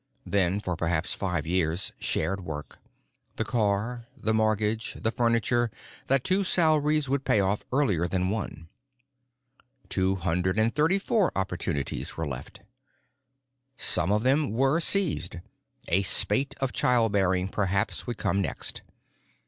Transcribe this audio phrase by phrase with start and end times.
[0.25, 2.79] Then, for perhaps five years, shared work;
[3.35, 5.69] the car, the mortgage, the furniture,
[6.07, 8.67] that two salaries would pay off earlier than one.
[9.89, 12.61] Two hundred and thirty four opportunities were left.
[13.77, 15.35] Some of them were seized:
[15.87, 18.81] a spate of childbearing perhaps would come next.